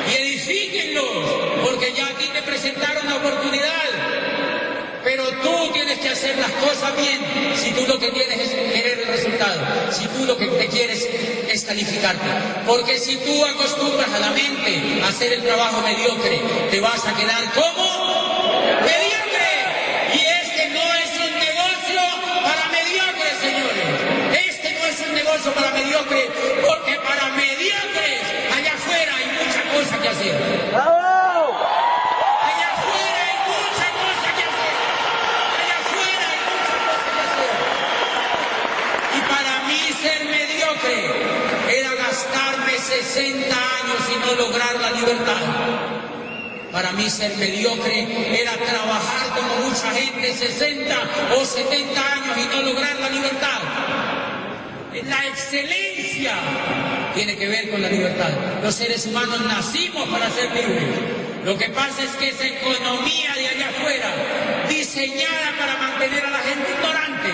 Y 0.08 0.14
edifíquenlos. 0.14 1.14
Porque 1.62 1.92
ya 1.92 2.06
a 2.06 2.16
ti 2.16 2.24
te 2.32 2.40
presentaron 2.40 3.06
la 3.06 3.16
oportunidad. 3.16 3.82
Pero 5.04 5.28
tú 5.42 5.72
tienes 5.74 5.98
que 5.98 6.08
hacer 6.08 6.38
las 6.38 6.52
cosas 6.52 6.96
bien 6.96 7.20
si 7.56 7.72
tú 7.72 7.84
lo 7.86 7.98
que 7.98 8.10
tienes 8.10 8.40
es 8.40 8.50
querer 8.50 9.00
el 9.00 9.06
resultado, 9.06 9.60
si 9.92 10.06
lo 10.26 10.36
que 10.36 10.46
te 10.46 10.66
quieres 10.68 11.08
es 11.48 11.64
calificarte. 11.64 12.26
Porque 12.66 12.98
si 12.98 13.16
tú 13.16 13.44
acostumbras 13.44 14.12
a 14.12 14.18
la 14.20 14.30
mente 14.30 15.02
a 15.02 15.08
hacer 15.08 15.32
el 15.32 15.42
trabajo 15.42 15.80
mediocre, 15.82 16.40
te 16.70 16.80
vas 16.80 17.06
a 17.06 17.14
quedar 17.14 17.52
como 17.52 18.62
mediocre. 18.80 19.50
Y 20.14 20.18
este 20.18 20.68
no 20.70 20.82
es 20.94 21.10
un 21.18 21.34
negocio 21.38 22.00
para 22.42 22.68
mediocres, 22.68 23.38
señores. 23.40 23.86
Este 24.46 24.72
no 24.78 24.86
es 24.86 25.00
un 25.08 25.14
negocio 25.14 25.52
para 25.52 25.70
mediocres, 25.70 26.28
porque 26.66 26.94
para 27.00 27.28
mediocres 27.30 28.20
allá 28.56 28.74
afuera 28.74 29.12
hay 29.16 29.26
mucha 29.26 29.62
cosa 29.74 30.00
que 30.02 30.08
hacer. 30.08 30.34
Allá 32.48 32.68
afuera 32.72 33.20
hay 33.28 33.38
mucha 33.50 33.88
cosa 34.00 34.26
que 34.36 34.42
hacer. 34.50 34.74
Allá 35.60 35.76
afuera 35.82 36.26
hay 36.32 36.40
mucha 36.52 36.76
cosa 36.86 37.08
que 37.14 37.22
hacer. 37.28 37.50
Y 39.16 39.20
para 39.32 39.52
mí 39.68 39.80
ser 40.02 40.20
mediocre 40.26 40.98
era 41.78 41.94
gastarme 41.94 42.74
60 43.12 43.46
años 43.46 44.00
y 44.08 44.26
no 44.26 44.46
lograr 44.46 44.74
la 44.80 44.90
libertad. 44.92 45.36
Para 46.72 46.92
mí 46.92 47.10
ser 47.10 47.36
mediocre 47.36 48.40
era 48.40 48.52
trabajar 48.52 49.36
como 49.36 49.68
mucha 49.68 49.90
gente 49.92 50.32
60 50.32 50.94
o 51.36 51.44
70 51.44 52.12
años 52.12 52.38
y 52.38 52.56
no 52.56 52.62
lograr 52.72 52.98
la 52.98 53.10
libertad. 53.10 53.60
La 55.06 55.26
excelencia 55.26 56.32
tiene 57.14 57.36
que 57.36 57.48
ver 57.48 57.70
con 57.70 57.82
la 57.82 57.88
libertad. 57.90 58.30
Los 58.62 58.74
seres 58.76 59.04
humanos 59.04 59.42
nacimos 59.42 60.08
para 60.08 60.30
ser 60.30 60.50
libres. 60.52 60.88
Lo 61.44 61.58
que 61.58 61.68
pasa 61.68 62.04
es 62.04 62.10
que 62.12 62.28
esa 62.30 62.46
economía 62.46 63.34
de 63.34 63.48
allá 63.48 63.68
afuera, 63.68 64.06
diseñada 64.70 65.52
para 65.58 65.76
mantener 65.76 66.24
a 66.24 66.30
la 66.30 66.38
gente 66.38 66.70
ignorante, 66.70 67.32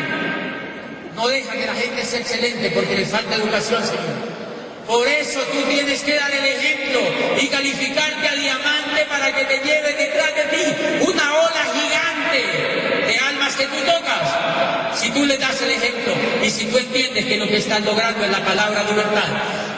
no 1.14 1.28
deja 1.28 1.52
que 1.52 1.66
la 1.66 1.75
gente 1.75 2.04
sea 2.04 2.18
excelente 2.18 2.70
porque 2.70 2.97
le 2.97 3.06
falta 3.06 3.37
educación, 3.37 3.85
Señor. 3.85 4.47
Por 4.88 5.07
eso 5.07 5.40
tú 5.52 5.62
tienes 5.68 6.00
que 6.00 6.14
dar 6.14 6.30
el 6.30 6.47
ejemplo 6.47 7.00
y 7.38 7.47
calificarte 7.49 8.26
a 8.26 8.35
diamante 8.35 9.04
para 9.07 9.37
que 9.37 9.45
te 9.45 9.59
lleve 9.59 9.92
detrás 9.92 10.35
de 10.35 10.45
ti 10.45 10.64
una 11.07 11.35
ola 11.35 11.64
gigante 11.75 13.07
de 13.07 13.18
almas 13.18 13.54
que 13.54 13.66
tú 13.66 13.76
tocas. 13.85 14.99
Si 14.99 15.11
tú 15.11 15.26
le 15.26 15.37
das 15.37 15.61
el 15.61 15.73
ejemplo 15.73 16.14
y 16.42 16.49
si 16.49 16.64
tú 16.64 16.78
entiendes 16.78 17.26
que 17.26 17.37
lo 17.37 17.47
que 17.47 17.59
estás 17.59 17.83
logrando 17.83 18.25
es 18.25 18.30
la 18.30 18.42
palabra 18.42 18.83
libertad, 18.85 19.28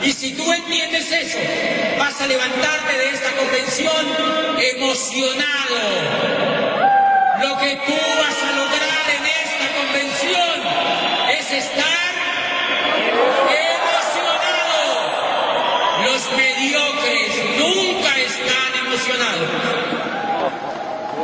y 0.01 0.13
si 0.13 0.31
tú 0.35 0.53
entiendes 0.53 1.11
eso, 1.11 1.39
vas 1.99 2.21
a 2.21 2.29
levantarte 2.29 2.97
de 2.97 3.09
esta 3.11 3.33
convención 3.33 4.07
emocionado. 4.77 5.81
Lo 7.43 7.59
que 7.59 7.81
tú 7.85 7.93
vas 7.93 8.43
a 8.45 8.53
lograr 8.57 8.90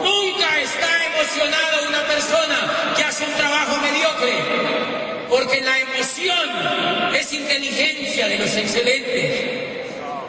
Nunca 0.03 0.61
está 0.61 0.89
emocionado 1.07 1.89
una 1.89 2.03
persona 2.07 2.95
que 2.97 3.05
hace 3.05 3.25
un 3.25 3.33
trabajo 3.35 3.77
mediocre. 3.79 4.87
Porque 5.29 5.61
la 5.61 5.79
emoción 5.81 7.15
es 7.15 7.33
inteligencia 7.33 8.29
de 8.29 8.39
los 8.39 8.55
excelentes. 8.57 9.77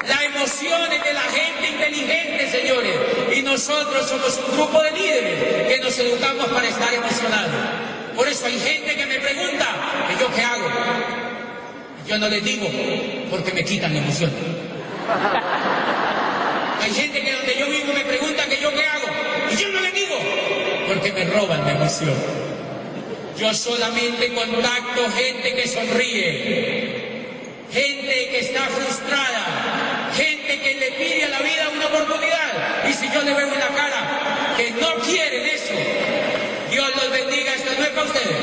La 0.08 0.24
emoción 0.24 0.91
es 0.91 1.03
de 1.03 1.13
la 1.13 1.22
gente 1.22 1.70
inteligente, 1.70 2.50
señores. 2.50 2.96
Y 3.36 3.41
nosotros 3.41 4.08
somos 4.08 4.39
un 4.48 4.56
grupo 4.56 4.82
de 4.82 4.91
líderes 4.91 5.67
que 5.67 5.79
nos 5.84 5.98
educamos 6.00 6.48
para 6.48 6.67
estar 6.67 6.94
emocionados. 6.94 7.51
Por 8.15 8.27
eso 8.27 8.48
hay 8.48 8.60
gente 8.60 8.96
que 8.96 9.06
me 9.06 9.20
pregunta, 9.20 9.65
¿y 10.15 10.20
yo 10.20 10.34
qué 10.34 10.41
hago? 10.41 10.67
Yo 12.08 12.17
no 12.17 12.27
les 12.29 12.44
digo, 12.44 12.67
porque 13.29 13.53
me 13.53 13.63
quitan 13.63 13.94
la 13.94 14.00
emoción. 14.00 14.32
Hay 16.88 16.94
gente 16.94 17.22
que 17.22 17.34
donde 17.34 17.53
yo 17.60 17.67
vivo 17.67 17.91
me 17.91 18.06
pregunta 18.06 18.46
que 18.46 18.62
yo 18.62 18.72
qué 18.74 18.86
hago. 18.86 19.08
Y 19.51 19.58
yo 19.58 19.67
no 19.67 19.82
les 19.82 19.94
digo, 19.94 20.15
porque 20.88 21.12
me 21.12 21.25
roban 21.25 21.65
la 21.65 21.74
emoción. 21.74 22.15
Yo 23.38 23.53
solamente 23.53 24.34
contacto 24.34 25.12
gente 25.12 25.53
que 25.53 25.67
sonríe, 25.67 27.25
gente 27.74 28.29
que 28.29 28.39
está 28.39 28.62
frustrada, 28.67 30.13
gente 30.15 30.62
que 30.62 30.75
le 30.75 30.91
pide 30.91 31.25
a 31.25 31.27
la 31.27 31.39
vida 31.39 31.70
una 31.75 31.88
oportunidad. 31.88 32.88
Y 32.89 32.94
si 32.94 33.12
yo 33.12 33.22
le 33.22 33.34
veo 33.34 33.51
en 33.51 33.60
la 33.60 33.67
cara 33.67 34.56
que 34.56 34.72
no 34.72 34.96
quieren 35.03 35.46
eso, 35.46 35.74
Dios 36.72 36.89
los 36.96 37.12
bendiga, 37.12 37.53
esto 37.53 37.72
no 37.77 37.84
es 37.84 37.89
para 37.89 38.08
ustedes. 38.08 38.38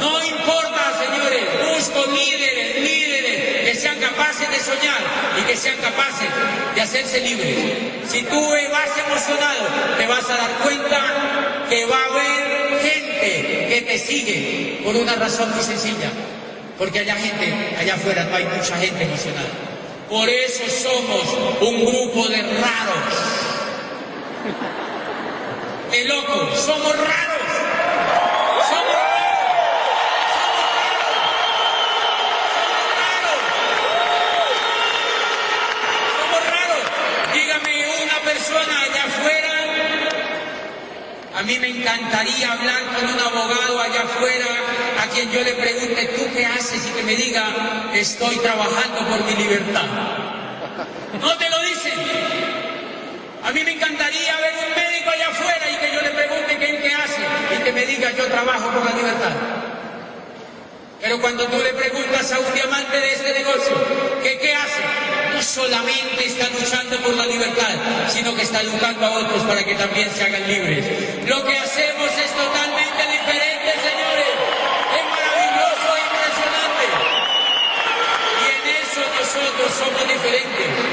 No 0.00 0.24
importa, 0.26 1.04
señores, 1.06 1.44
busco 1.70 2.04
líderes, 2.10 2.82
líderes 2.82 3.11
sean 3.82 3.98
capaces 3.98 4.48
de 4.48 4.60
soñar 4.60 5.02
y 5.40 5.42
que 5.42 5.56
sean 5.56 5.76
capaces 5.78 6.28
de 6.74 6.80
hacerse 6.80 7.20
libres. 7.20 7.56
Si 8.08 8.22
tú 8.22 8.40
vas 8.70 8.90
emocionado, 9.06 9.64
te 9.98 10.06
vas 10.06 10.24
a 10.30 10.36
dar 10.36 10.50
cuenta 10.62 11.66
que 11.68 11.84
va 11.86 11.96
a 11.96 12.04
haber 12.06 12.80
gente 12.80 13.66
que 13.68 13.84
te 13.86 13.98
sigue 13.98 14.80
por 14.84 14.94
una 14.94 15.14
razón 15.16 15.50
muy 15.54 15.64
sencilla. 15.64 16.10
Porque 16.78 17.00
allá 17.00 17.16
gente, 17.16 17.76
allá 17.78 17.94
afuera 17.94 18.24
no 18.24 18.36
hay 18.36 18.44
mucha 18.44 18.76
gente 18.76 19.02
emocionada. 19.04 19.48
Por 20.08 20.28
eso 20.28 20.64
somos 20.68 21.58
un 21.60 21.84
grupo 21.86 22.28
de 22.28 22.42
raros. 22.42 23.42
De 25.90 26.04
locos, 26.04 26.60
somos 26.60 26.96
raros. 26.96 27.52
Somos 28.70 28.94
raros. 28.94 29.42
Somos 36.18 36.42
raros. 36.50 36.82
Dígame 37.32 37.72
una 38.04 38.18
persona 38.30 38.80
allá 38.82 39.04
afuera. 39.04 39.52
A 41.36 41.41
mí 41.52 41.58
me 41.58 41.68
encantaría 41.68 42.52
hablar 42.52 42.82
con 42.94 43.04
un 43.04 43.20
abogado 43.20 43.80
allá 43.80 44.02
afuera 44.02 44.46
a 45.02 45.06
quien 45.08 45.30
yo 45.30 45.42
le 45.42 45.52
pregunte, 45.52 46.06
¿tú 46.16 46.32
qué 46.34 46.46
haces? 46.46 46.86
Y 46.86 46.90
que 46.92 47.02
me 47.02 47.14
diga, 47.14 47.90
estoy 47.92 48.36
trabajando 48.36 49.06
por 49.06 49.24
mi 49.24 49.34
libertad. 49.34 49.84
No 51.20 51.36
te 51.36 51.50
lo 51.50 51.60
dicen. 51.60 51.92
A 53.44 53.50
mí 53.50 53.64
me 53.64 53.72
encantaría 53.72 54.36
ver 54.36 54.54
un 54.66 54.74
médico 54.74 55.10
allá 55.10 55.28
afuera 55.28 55.70
y 55.70 55.76
que 55.76 55.94
yo 55.94 56.00
le 56.00 56.10
pregunte 56.10 56.58
qué, 56.58 56.78
qué 56.80 56.94
hace 56.94 57.20
y 57.54 57.62
que 57.62 57.72
me 57.72 57.84
diga, 57.84 58.10
yo 58.12 58.26
trabajo 58.28 58.70
por 58.70 58.84
la 58.84 58.96
libertad. 58.96 59.32
Pero 61.12 61.20
cuando 61.20 61.44
tú 61.44 61.58
le 61.58 61.74
preguntas 61.74 62.32
a 62.32 62.38
un 62.38 62.54
diamante 62.54 62.98
de 62.98 63.12
este 63.12 63.34
negocio, 63.34 63.74
¿qué, 64.22 64.38
qué 64.38 64.54
hace? 64.54 64.80
No 65.34 65.42
solamente 65.42 66.24
está 66.24 66.48
luchando 66.48 66.96
por 67.02 67.14
la 67.14 67.26
libertad, 67.26 68.08
sino 68.08 68.34
que 68.34 68.40
está 68.40 68.62
educando 68.62 69.04
a 69.04 69.10
otros 69.18 69.42
para 69.42 69.62
que 69.62 69.74
también 69.74 70.10
se 70.10 70.24
hagan 70.24 70.48
libres. 70.48 70.86
Lo 71.28 71.44
que 71.44 71.58
hacemos 71.58 72.08
es 72.16 72.32
totalmente 72.32 73.02
diferente, 73.12 73.74
señores. 73.84 74.32
Es 74.96 75.04
maravilloso 75.04 75.88
e 75.92 76.00
impresionante. 76.00 76.84
Y 78.40 78.44
en 78.56 78.76
eso 78.80 79.00
nosotros 79.20 79.70
somos 79.84 80.08
diferentes. 80.08 80.91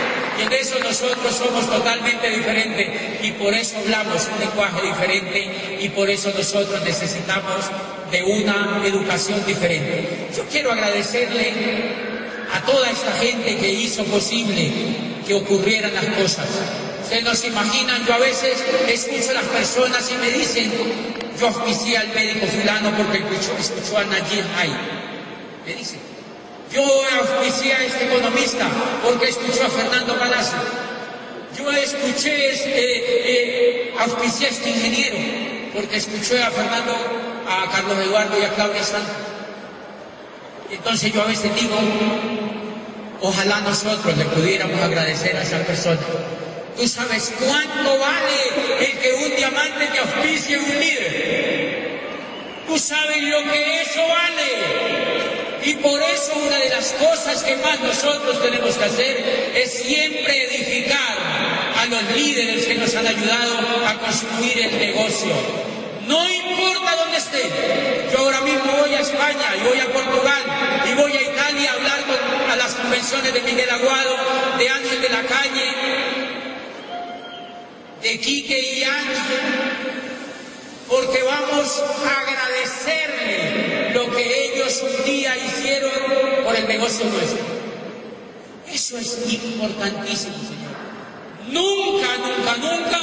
En 0.50 0.53
eso 0.53 0.79
nosotros 0.79 1.36
somos 1.36 1.70
totalmente 1.70 2.27
diferentes. 2.29 3.24
Y 3.24 3.32
por 3.34 3.53
eso 3.53 3.77
hablamos 3.77 4.27
un 4.34 4.39
lenguaje 4.39 4.82
diferente. 4.82 5.77
Y 5.79 5.89
por 5.89 6.10
eso 6.10 6.32
nosotros 6.36 6.82
necesitamos 6.84 7.65
de 8.12 8.24
una 8.24 8.82
educación 8.84 9.46
diferente. 9.46 10.27
Yo 10.36 10.44
quiero 10.46 10.72
agradecerle 10.72 11.53
a 12.51 12.62
toda 12.65 12.89
esta 12.89 13.12
gente 13.13 13.58
que 13.58 13.70
hizo 13.72 14.03
posible 14.06 14.72
que 15.27 15.36
ocurrieran 15.36 15.94
las 15.94 16.06
cosas. 16.06 16.48
Ustedes 17.03 17.24
no 17.24 17.36
se 17.36 17.48
imaginan, 17.48 18.03
yo 18.08 18.13
a 18.15 18.18
veces 18.18 18.58
escucho 18.88 19.32
a 19.32 19.34
las 19.34 19.46
personas 19.46 20.12
y 20.12 20.15
me 20.18 20.32
dicen, 20.32 20.72
yo 21.39 21.48
auspicié 21.48 21.98
al 21.98 22.10
médico 22.10 22.48
fulano 22.48 22.91
porque 22.98 23.20
escuchó, 23.20 23.56
escuchó 23.60 23.98
a 24.00 24.03
Najib 24.06 24.46
Hay. 24.58 24.74
Me 25.65 25.75
dicen, 25.75 26.08
yo 26.71 26.83
auspicié 27.19 27.73
a 27.73 27.85
este 27.85 28.05
economista 28.05 28.67
porque 29.03 29.29
escuchó 29.29 29.65
a 29.65 29.69
Fernando 29.69 30.17
Palacio. 30.17 30.57
Yo 31.57 31.71
escuché, 31.71 32.51
este, 32.51 33.89
eh, 33.89 33.93
auspicié 33.99 34.47
a 34.47 34.49
este 34.51 34.69
ingeniero 34.69 35.17
porque 35.73 35.97
escuché 35.97 36.41
a 36.43 36.51
Fernando, 36.51 36.93
a 37.47 37.69
Carlos 37.71 37.97
Eduardo 37.99 38.39
y 38.39 38.43
a 38.43 38.49
Claudia 38.49 38.83
Santos. 38.83 39.15
Entonces 40.71 41.11
yo 41.11 41.21
a 41.23 41.25
veces 41.25 41.53
digo, 41.55 41.75
ojalá 43.21 43.61
nosotros 43.61 44.15
le 44.15 44.25
pudiéramos 44.25 44.79
agradecer 44.79 45.35
a 45.35 45.41
esa 45.41 45.57
persona. 45.59 45.99
¿Tú 46.77 46.88
sabes 46.88 47.33
cuánto 47.39 47.97
vale 47.97 48.85
el 48.85 48.97
que 48.99 49.13
un 49.25 49.35
diamante 49.35 49.88
te 49.88 49.99
auspicie 49.99 50.59
un 50.59 50.79
líder? 50.79 51.99
¿Tú 52.67 52.77
sabes 52.77 53.23
lo 53.23 53.43
que 53.51 53.81
eso 53.81 54.01
vale? 54.07 54.99
Y 55.63 55.73
por 55.75 56.01
eso 56.01 56.33
una 56.45 56.57
de 56.57 56.69
las 56.69 56.93
cosas 56.93 57.43
que 57.43 57.55
más 57.57 57.79
nosotros 57.81 58.41
tenemos 58.41 58.75
que 58.75 58.85
hacer 58.85 59.51
es 59.55 59.73
siempre 59.73 60.45
edificar 60.45 61.17
a 61.77 61.85
los 61.85 62.03
líderes 62.15 62.65
que 62.65 62.75
nos 62.75 62.95
han 62.95 63.07
ayudado 63.07 63.57
a 63.85 63.99
construir 63.99 64.59
el 64.59 64.79
negocio. 64.79 65.33
No 66.07 66.29
importa 66.29 66.95
dónde 66.95 67.17
esté. 67.17 67.43
Yo 68.11 68.19
ahora 68.19 68.41
mismo 68.41 68.71
voy 68.79 68.93
a 68.95 68.99
España 69.01 69.55
y 69.57 69.67
voy 69.67 69.79
a 69.79 69.85
Portugal 69.91 70.43
y 70.89 70.93
voy 70.95 71.11
a 71.11 71.21
Italia 71.21 71.71
a 71.71 71.73
hablar 71.75 71.99
con, 72.05 72.51
a 72.51 72.55
las 72.55 72.73
convenciones 72.73 73.33
de 73.33 73.41
Miguel 73.41 73.69
Aguado, 73.69 74.15
de 74.57 74.69
Ángel 74.69 75.01
de 75.01 75.09
la 75.09 75.23
Calle, 75.23 75.69
de 78.01 78.19
Quique 78.19 78.59
y 78.59 78.83
Ángel, 78.83 79.39
porque 80.87 81.21
vamos 81.21 81.83
a 82.05 82.21
agradecerle 82.21 83.91
lo 83.93 84.09
que 84.15 84.45
ellos 84.45 84.49
un 84.83 85.05
día 85.05 85.35
hicieron 85.38 85.91
por 86.43 86.55
el 86.55 86.67
negocio 86.67 87.05
nuestro. 87.05 87.43
Eso 88.71 88.97
es 88.97 89.17
importantísimo, 89.33 90.35
señor. 90.37 90.70
Nunca, 91.51 92.07
nunca, 92.17 92.57
nunca 92.57 93.00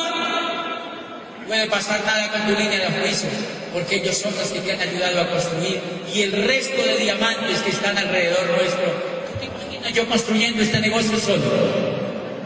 puede 1.46 1.66
pasar 1.66 2.04
nada 2.04 2.30
con 2.30 2.42
tu 2.42 2.60
línea 2.60 2.78
de 2.78 3.00
juicio, 3.00 3.28
porque 3.72 3.96
ellos 3.96 4.16
son 4.16 4.34
los 4.36 4.48
que 4.48 4.60
te 4.60 4.72
han 4.72 4.80
ayudado 4.80 5.22
a 5.22 5.30
construir 5.30 5.80
y 6.14 6.22
el 6.22 6.32
resto 6.46 6.82
de 6.82 6.98
diamantes 6.98 7.58
que 7.60 7.70
están 7.70 7.98
alrededor 7.98 8.46
nuestro. 8.50 9.16
¿Tú 9.26 9.38
te 9.40 9.46
imaginas 9.46 9.92
yo 9.92 10.06
construyendo 10.08 10.62
este 10.62 10.80
negocio 10.80 11.18
solo? 11.18 11.44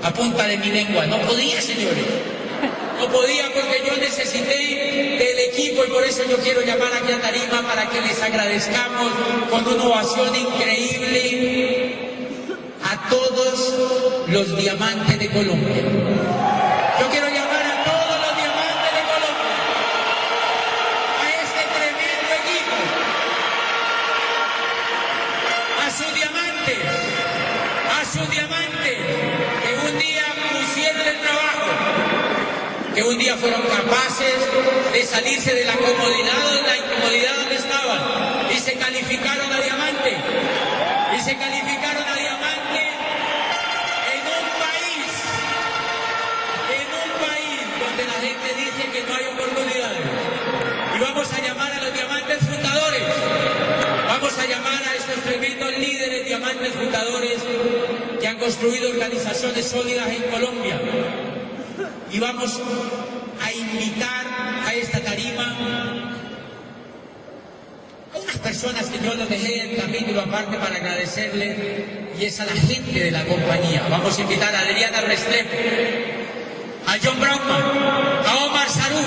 A 0.03 0.13
punta 0.15 0.47
de 0.47 0.57
mi 0.57 0.71
lengua. 0.71 1.05
No 1.07 1.21
podía, 1.23 1.61
señores. 1.61 2.30
No 3.01 3.09
podía 3.09 3.51
porque 3.55 3.83
yo 3.87 3.97
necesité 3.97 5.17
del 5.19 5.39
equipo 5.49 5.83
y 5.87 5.89
por 5.89 6.05
eso 6.05 6.23
yo 6.29 6.37
quiero 6.37 6.61
llamar 6.61 6.93
aquí 6.93 7.13
a 7.13 7.21
Tarima 7.21 7.63
para 7.67 7.89
que 7.89 7.99
les 8.03 8.21
agradezcamos 8.23 9.11
con 9.49 9.67
una 9.67 9.85
ovación 9.85 10.37
increíble 10.37 11.95
a 12.85 13.09
todos 13.09 13.75
los 14.29 14.55
diamantes 14.55 15.19
de 15.19 15.31
Colombia. 15.31 16.40
Fueron 33.37 33.63
capaces 33.63 34.35
de 34.93 35.05
salirse 35.05 35.55
de 35.55 35.65
la 35.65 35.75
comodidad, 35.75 36.51
de 36.53 36.63
la 36.63 36.77
incomodidad 36.77 37.37
donde 37.37 37.55
estaban 37.57 38.51
y 38.51 38.59
se 38.59 38.75
calificaron 38.75 39.53
a 39.53 39.61
diamante, 39.61 40.17
y 41.17 41.21
se 41.21 41.37
calificaron 41.37 42.03
a 42.03 42.15
diamante 42.17 42.83
en 44.15 44.23
un 44.27 44.47
país, 44.59 45.11
en 46.75 46.89
un 46.91 47.11
país 47.27 47.61
donde 47.79 48.05
la 48.05 48.19
gente 48.21 48.49
dice 48.57 48.91
que 48.93 49.03
no 49.09 49.15
hay 49.15 49.27
oportunidades. 49.27 50.07
Y 50.97 50.99
vamos 51.01 51.33
a 51.33 51.41
llamar 51.41 51.73
a 51.73 51.81
los 51.83 51.95
diamantes 51.95 52.39
fundadores, 52.41 53.03
vamos 54.09 54.39
a 54.39 54.47
llamar 54.47 54.83
a 54.89 54.95
estos 54.97 55.23
tremendos 55.25 55.79
líderes 55.79 56.27
diamantes 56.27 56.73
fundadores 56.73 57.39
que 58.21 58.29
han 58.29 58.39
construido 58.39 58.91
organizaciones 58.91 59.69
sólidas 59.69 60.09
en 60.09 60.23
Colombia. 60.25 60.81
Y 62.13 62.19
vamos 62.19 62.61
invitar 63.73 64.27
a 64.67 64.75
esta 64.75 65.01
tarima 65.01 65.45
a 68.15 68.19
unas 68.19 68.37
personas 68.39 68.87
que 68.87 68.99
yo 69.05 69.15
los 69.15 69.29
dejé 69.29 69.71
en 69.71 69.77
capítulo 69.77 70.21
aparte 70.23 70.57
para 70.57 70.77
agradecerle 70.77 72.11
y 72.19 72.25
es 72.25 72.41
a 72.41 72.45
la 72.45 72.53
gente 72.53 72.99
de 72.99 73.11
la 73.11 73.25
compañía. 73.25 73.87
Vamos 73.89 74.19
a 74.19 74.21
invitar 74.21 74.55
a 74.55 74.61
Adriana 74.61 75.01
Restrepo, 75.03 75.57
a 76.87 76.97
John 77.03 77.21
Brownman, 77.21 77.63
a 78.27 78.45
Omar 78.47 78.69
Sarú, 78.69 78.99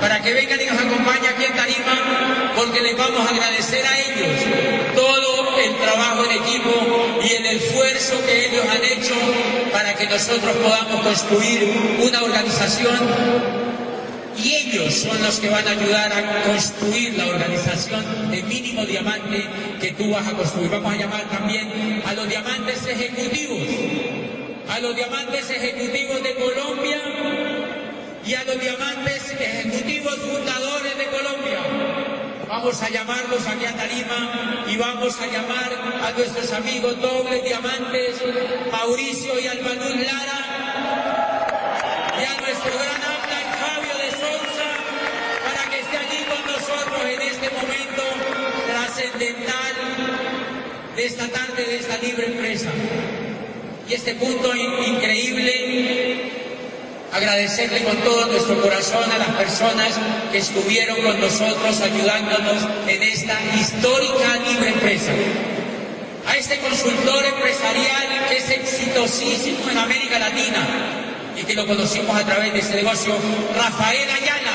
para 0.00 0.22
que 0.22 0.32
vengan 0.32 0.60
y 0.60 0.66
nos 0.66 0.78
acompañen 0.78 1.34
aquí 1.34 1.44
en 1.44 1.54
Tarima, 1.54 2.52
porque 2.56 2.80
les 2.80 2.96
vamos 2.96 3.20
a 3.26 3.30
agradecer 3.30 3.84
a 3.86 3.98
ellos 4.00 4.40
todo 4.94 5.58
el 5.58 5.76
trabajo 5.76 6.24
en 6.24 6.42
equipo 6.42 7.20
y 7.22 7.32
el 7.32 7.46
esfuerzo 7.46 8.24
que 8.24 8.46
ellos 8.46 8.64
han 8.70 8.84
hecho 8.84 9.14
para 9.72 9.94
que 9.94 10.06
nosotros 10.06 10.56
podamos 10.56 11.02
construir 11.02 11.98
una 12.00 12.22
organización 12.22 13.65
ellos 14.76 14.94
son 14.94 15.22
los 15.22 15.40
que 15.40 15.48
van 15.48 15.66
a 15.66 15.70
ayudar 15.70 16.12
a 16.12 16.42
construir 16.44 17.14
la 17.16 17.26
organización 17.26 18.30
de 18.30 18.42
mínimo 18.42 18.84
diamante 18.84 19.48
que 19.80 19.92
tú 19.92 20.10
vas 20.10 20.26
a 20.26 20.32
construir. 20.32 20.70
Vamos 20.70 20.92
a 20.92 20.96
llamar 20.96 21.22
también 21.30 22.02
a 22.06 22.12
los 22.12 22.28
diamantes 22.28 22.86
ejecutivos, 22.86 23.66
a 24.68 24.78
los 24.80 24.94
diamantes 24.94 25.50
ejecutivos 25.50 26.22
de 26.22 26.34
Colombia 26.34 27.00
y 28.26 28.34
a 28.34 28.44
los 28.44 28.60
diamantes 28.60 29.30
ejecutivos 29.30 30.14
fundadores 30.16 30.98
de 30.98 31.06
Colombia. 31.06 31.60
Vamos 32.48 32.82
a 32.82 32.90
llamarlos 32.90 33.46
aquí 33.46 33.64
a 33.64 33.72
Tarima 33.74 34.64
y 34.68 34.76
vamos 34.76 35.18
a 35.20 35.26
llamar 35.26 35.72
a 36.04 36.12
nuestros 36.12 36.52
amigos 36.52 37.00
dobles 37.00 37.42
diamantes, 37.44 38.22
Mauricio 38.70 39.40
y 39.40 39.46
Albanul 39.46 40.04
Lara, 40.04 40.38
y 42.20 42.24
a 42.24 42.40
nuestro 42.40 42.72
gran 42.78 43.15
momento 47.56 48.02
trascendental 48.66 49.74
de 50.96 51.06
esta 51.06 51.28
tarde, 51.28 51.64
de 51.64 51.76
esta 51.76 51.96
libre 51.98 52.26
empresa. 52.26 52.68
Y 53.88 53.94
este 53.94 54.14
punto 54.14 54.54
in- 54.54 54.94
increíble 54.94 56.32
agradecerle 57.12 57.82
con 57.84 57.96
todo 57.98 58.26
nuestro 58.26 58.60
corazón 58.60 59.10
a 59.12 59.18
las 59.18 59.28
personas 59.30 59.98
que 60.32 60.38
estuvieron 60.38 61.00
con 61.02 61.20
nosotros 61.20 61.80
ayudándonos 61.80 62.66
en 62.88 63.02
esta 63.02 63.38
histórica 63.58 64.36
libre 64.48 64.70
empresa. 64.70 65.12
A 66.28 66.36
este 66.36 66.58
consultor 66.58 67.24
empresarial 67.24 68.26
que 68.28 68.36
es 68.38 68.50
exitosísimo 68.50 69.70
en 69.70 69.78
América 69.78 70.18
Latina 70.18 70.66
y 71.40 71.44
que 71.44 71.54
lo 71.54 71.66
conocimos 71.66 72.16
a 72.18 72.24
través 72.26 72.52
de 72.52 72.58
este 72.58 72.76
negocio, 72.82 73.14
Rafael 73.56 74.10
Ayala, 74.10 74.52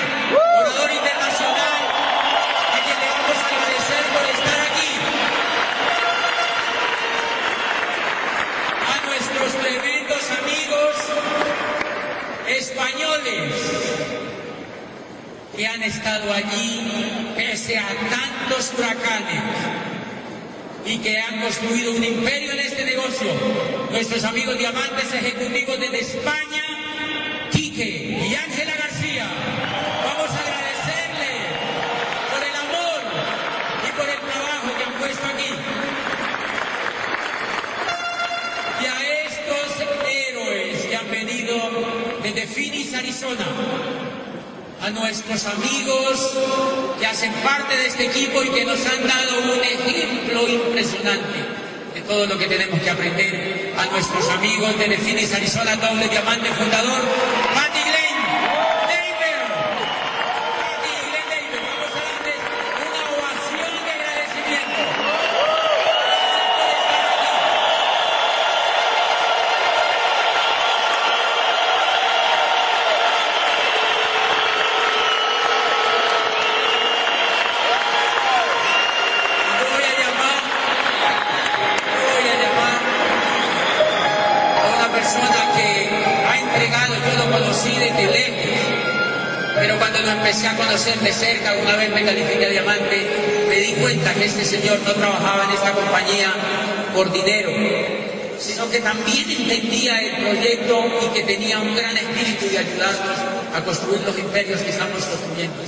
orador 0.59 0.91
internacional, 0.91 1.20
que 15.55 15.67
han 15.67 15.83
estado 15.83 16.33
allí 16.33 17.33
pese 17.35 17.77
a 17.77 17.87
tantos 18.09 18.73
huracanes 18.77 19.43
y 20.85 20.97
que 20.97 21.19
han 21.19 21.41
construido 21.41 21.91
un 21.91 22.03
imperio 22.03 22.51
en 22.53 22.59
este 22.59 22.85
negocio. 22.85 23.27
Nuestros 23.91 24.23
amigos 24.23 24.57
diamantes 24.57 25.13
ejecutivos 25.13 25.79
desde 25.79 25.99
España, 25.99 26.63
Quique 27.51 28.27
y 28.29 28.35
Ángela 28.35 28.60
Arizona, 43.01 43.45
a 44.83 44.89
nuestros 44.91 45.45
amigos 45.45 46.37
que 46.99 47.05
hacen 47.07 47.33
parte 47.43 47.75
de 47.75 47.87
este 47.87 48.05
equipo 48.05 48.43
y 48.43 48.49
que 48.49 48.63
nos 48.63 48.79
han 48.85 49.07
dado 49.07 49.53
un 49.53 49.59
ejemplo 49.63 50.47
impresionante 50.47 51.39
de 51.95 52.01
todo 52.01 52.27
lo 52.27 52.37
que 52.37 52.45
tenemos 52.45 52.79
que 52.79 52.89
aprender 52.91 53.73
a 53.75 53.85
nuestros 53.87 54.29
amigos 54.29 54.77
de 54.77 54.97
Phoenix, 54.97 55.33
Arizona, 55.33 55.75
doble 55.77 56.09
diamante 56.09 56.47
fundador, 56.51 57.01
conocí 87.61 87.79
desde 87.79 88.11
lejos, 88.11 88.59
pero 89.55 89.77
cuando 89.77 89.99
lo 89.99 90.11
empecé 90.11 90.47
a 90.47 90.55
conocer 90.55 90.97
de 90.99 91.13
cerca, 91.13 91.53
una 91.61 91.75
vez 91.75 91.89
me 91.91 92.03
califiqué 92.03 92.45
a 92.45 92.49
diamante, 92.49 93.07
me 93.47 93.55
di 93.55 93.73
cuenta 93.73 94.13
que 94.13 94.25
este 94.25 94.45
señor 94.45 94.79
no 94.85 94.93
trabajaba 94.93 95.45
en 95.45 95.51
esta 95.51 95.71
compañía 95.71 96.33
por 96.95 97.11
dinero, 97.11 97.51
sino 98.39 98.69
que 98.69 98.79
también 98.79 99.29
entendía 99.29 99.99
el 100.01 100.23
proyecto 100.23 100.85
y 101.03 101.13
que 101.13 101.23
tenía 101.23 101.59
un 101.59 101.75
gran 101.75 101.95
espíritu 101.97 102.47
de 102.49 102.57
ayudarnos 102.57 103.17
a 103.55 103.61
construir 103.63 104.01
los 104.01 104.17
imperios 104.17 104.61
que 104.61 104.71
estamos 104.71 105.03
construyendo. 105.05 105.61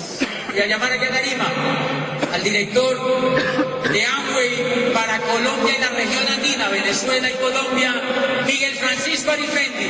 Y 0.56 0.60
a 0.60 0.68
llamar 0.68 0.92
aquí 0.94 1.06
a 1.06 1.10
Tarima 1.10 1.48
al 2.34 2.44
director 2.44 2.98
de 3.92 4.06
Amway 4.06 4.94
para 4.94 5.20
Colombia 5.20 5.76
y 5.78 5.82
la 5.82 5.90
región 5.90 6.28
andina, 6.28 6.70
Venezuela 6.70 7.30
y 7.30 7.34
Colombia, 7.34 7.94
Miguel 8.46 8.74
Francisco 8.76 9.32
Arifendi, 9.32 9.90